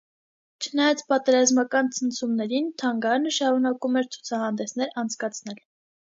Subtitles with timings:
[0.67, 5.61] Չնայած պատերազմական ցնցումներին՝ թանգարանը շարունակում էր ցուցահանդեսներ անցկացնել։